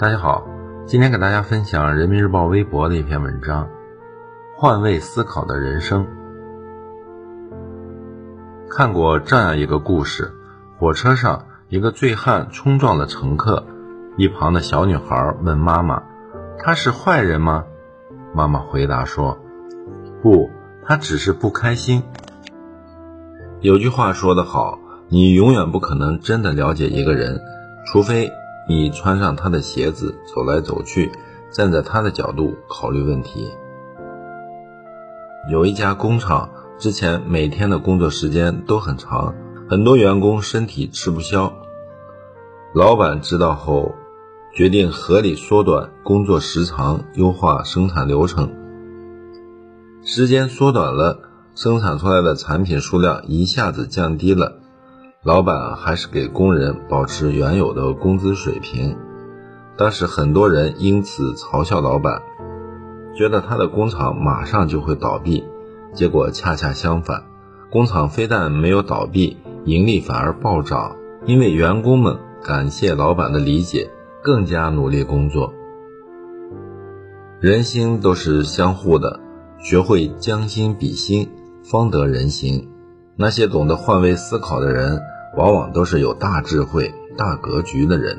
[0.00, 0.46] 大家好，
[0.86, 3.64] 今天给大家分享人民日报微博的一篇文章
[4.56, 6.06] 《换位思考的人生》。
[8.70, 10.32] 看过这样一个故事：
[10.78, 13.66] 火车上，一个醉汉冲撞了乘客，
[14.16, 16.00] 一旁的小女孩问妈妈
[16.62, 17.64] ：“他是坏人吗？”
[18.32, 19.36] 妈妈回答说
[20.22, 20.48] ：“不，
[20.84, 22.04] 他只是不开心。”
[23.60, 24.78] 有句话说得好
[25.10, 27.40] ：“你永远不可能真的了解一个人，
[27.84, 28.30] 除非……”
[28.68, 31.10] 你穿上他的鞋子走来走去，
[31.50, 33.48] 站在他的角度考虑问题。
[35.50, 39.34] 有一家工厂之前每天的工作时间都很长，
[39.70, 41.50] 很多员工身体吃不消。
[42.74, 43.94] 老板知道后，
[44.54, 48.52] 决定合理缩短工作时长，优化生产流程。
[50.04, 51.18] 时间缩短了，
[51.54, 54.60] 生产出来的产品数量一下子降低了。
[55.28, 58.96] 老板还是给工人保持原有的工资水平，
[59.76, 62.22] 当时很多人因此嘲笑老板，
[63.14, 65.44] 觉得他的工厂马上就会倒闭。
[65.92, 67.24] 结果恰恰相反，
[67.70, 69.36] 工厂非但没有倒闭，
[69.66, 73.90] 盈利反而暴涨，因为员工们感谢老板的理解，
[74.22, 75.52] 更加努力工作。
[77.38, 79.20] 人心都是相互的，
[79.58, 81.28] 学会将心比心，
[81.62, 82.70] 方得人心。
[83.14, 85.00] 那些懂得换位思考的人，
[85.36, 88.18] 往往都是有大智慧、大格局的人。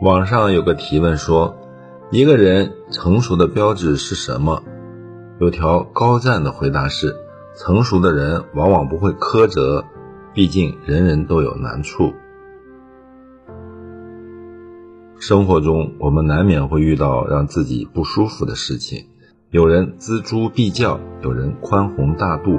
[0.00, 1.56] 网上有个提问说
[2.10, 4.62] ：“一个人成熟的标志是什么？”
[5.38, 7.16] 有条高赞的回答是
[7.56, 9.84] ：“成熟的人往往不会苛责，
[10.34, 12.12] 毕竟人人都有难处。
[15.18, 19.06] 生活中，我们难免会遇到让自己不舒服的事情。”
[19.52, 22.58] 有人锱铢必较，有人宽宏大度，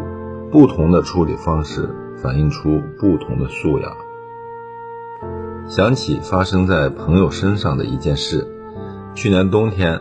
[0.53, 3.91] 不同的处理方式反映出不同的素养。
[5.67, 8.47] 想起发生在朋友身上的一件事：
[9.15, 9.99] 去年冬天，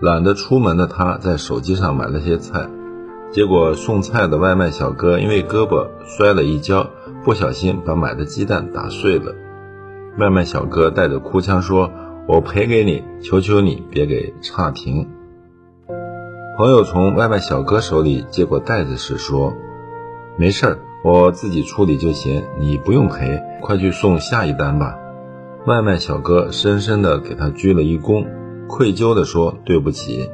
[0.00, 2.68] 懒得出门的他在手机上买了些菜，
[3.30, 6.90] 结果送菜的外卖小哥因为胳膊摔了一跤，
[7.22, 9.32] 不小心把买的鸡蛋打碎了。
[10.18, 11.92] 外卖小哥带着哭腔说
[12.26, 15.08] ：“我赔给你，求求你别给差评。”
[16.58, 19.54] 朋友从外卖小哥手里接过袋子时说
[20.36, 24.96] ：“没事儿，我自己处理就行，你不用赔，快去送下一单吧。”
[25.66, 28.26] 外卖小哥深深地给他鞠了一躬，
[28.66, 30.28] 愧疚地说：“对不起。”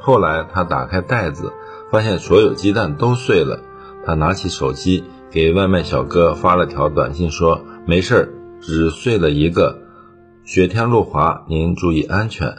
[0.00, 1.52] 后来他打开袋子，
[1.90, 3.60] 发现所有鸡蛋都碎了。
[4.04, 8.28] 他拿起手机给外卖小哥发了条短信说：“没事儿，
[8.60, 9.78] 只碎了一个，
[10.44, 12.56] 雪天路滑，您注意安全。”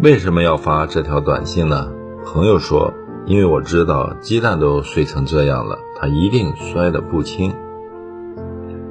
[0.00, 1.90] 为什么要发这条短信呢？
[2.24, 2.92] 朋友说
[3.28, 7.54] ：“因为我知道鸡蛋都碎成这样了，它一定摔得不轻。”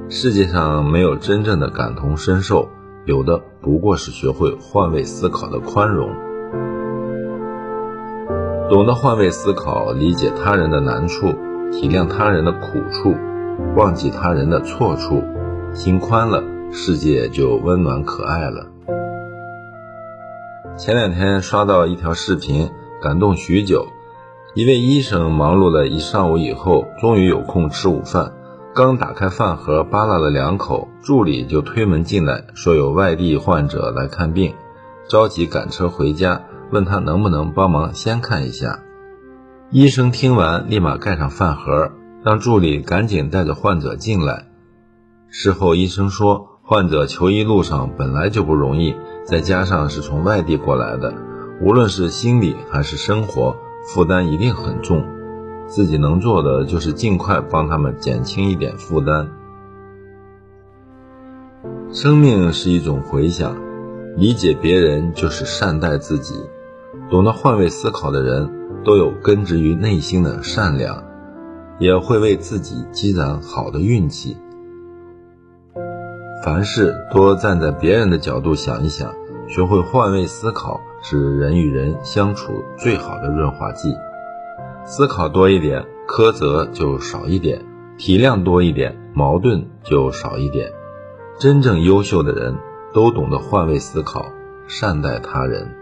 [0.08, 2.68] 世界上没有真正的感同身受，
[3.04, 6.08] 有的不过是学会换位思考的宽容。
[8.70, 11.32] 懂得换位思考，理解他人的难处，
[11.72, 13.16] 体谅他人的苦处，
[13.74, 15.20] 忘记他人的错处，
[15.74, 18.68] 心宽了，世界就温暖可爱了。
[20.76, 22.70] 前两天刷到一条视频，
[23.02, 23.88] 感动许久。
[24.58, 28.32] 一位医生忙碌了一上午以后，终于有空吃午饭。
[28.74, 34.52] 刚打开饭盒，扒拉了两口，助理就推门进来，说有外地患者来看病，
[35.08, 36.42] 着急赶车回家，
[36.72, 38.80] 问他能不能帮忙先看一下。
[39.70, 41.92] 医生听完，立马盖上饭盒，
[42.24, 44.46] 让助理赶紧带着患者进来。
[45.28, 46.48] 事后医生说。
[46.64, 48.94] 患者求医路上本来就不容易，
[49.24, 51.14] 再加上是从外地过来的，
[51.62, 53.56] 无论是心理还是生活
[53.88, 55.04] 负担一定很重。
[55.66, 59.28] 自己能做的就是尽快帮他们减轻一点负担。
[61.90, 63.56] 生命是一种回响，
[64.16, 66.34] 理解别人就是善待自己。
[67.10, 68.50] 懂得换位思考的人，
[68.84, 71.02] 都有根植于内心的善良，
[71.78, 74.36] 也会为自己积攒好的运气。
[76.44, 79.12] 凡事多站在别人的角度想一想，
[79.48, 83.94] 学会换位思考是人与人相处最好的润滑剂。
[84.84, 87.60] 思考多一点，苛责就少一点；
[87.98, 90.72] 体谅多一点，矛盾就少一点。
[91.38, 92.56] 真正优秀的人
[92.92, 94.26] 都懂得换位思考，
[94.66, 95.74] 善待他人。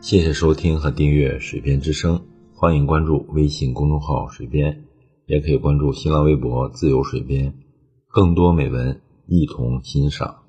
[0.00, 2.18] 谢谢收听和订阅《水边之声》，
[2.54, 4.84] 欢迎关注微信公众号“水边”。
[5.26, 7.54] 也可以关注新浪微博“自由水边”，
[8.12, 10.43] 更多美文一同欣赏。